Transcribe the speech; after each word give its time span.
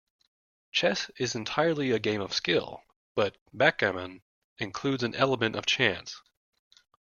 Chess 0.71 1.11
is 1.19 1.35
entirely 1.35 1.91
a 1.91 1.99
game 1.99 2.21
of 2.21 2.33
skill, 2.33 2.81
but 3.13 3.37
backgammon 3.53 4.23
includes 4.57 5.03
an 5.03 5.13
element 5.13 5.55
of 5.55 5.67
chance 5.67 6.19